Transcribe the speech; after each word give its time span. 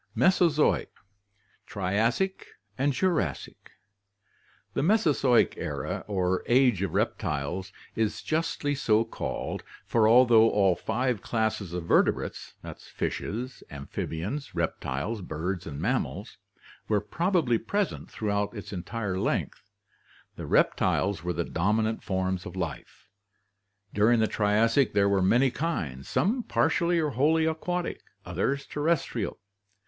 Mesozoic 0.15 0.89
Triassic 1.67 2.47
and 2.75 2.91
Jurassic.— 2.91 3.73
The 4.73 4.81
Mesozoic 4.81 5.53
era 5.57 6.03
or 6.07 6.41
Age 6.47 6.81
of 6.81 6.95
Reptiles 6.95 7.71
is 7.95 8.23
justly 8.23 8.73
so 8.73 9.03
called, 9.05 9.61
for 9.85 10.07
although 10.09 10.49
all 10.49 10.75
five 10.75 11.21
classes 11.21 11.71
of 11.71 11.83
vertebrates 11.85 12.55
(fishes, 12.91 13.61
amphibians, 13.69 14.55
reptiles, 14.55 15.21
birds, 15.21 15.67
mammals) 15.67 16.39
were 16.87 16.99
probably 16.99 17.59
present 17.59 18.09
throughout 18.09 18.57
its 18.57 18.73
entire 18.73 19.19
length, 19.19 19.69
the 20.35 20.47
reptiles 20.47 21.23
were 21.23 21.33
the 21.33 21.45
dominant 21.45 22.01
forms 22.01 22.47
of 22.47 22.55
life. 22.55 23.07
During 23.93 24.19
the 24.19 24.25
Triassic 24.25 24.93
there 24.93 25.07
were 25.07 25.21
many 25.21 25.51
kinds, 25.51 26.07
some 26.07 26.41
partially 26.41 26.97
or 26.97 27.11
wholly 27.11 27.45
aquatic, 27.45 28.01
others 28.25 28.65
terrestrial. 28.65 29.37